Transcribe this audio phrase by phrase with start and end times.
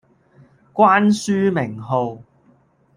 [0.73, 2.23] 關書名號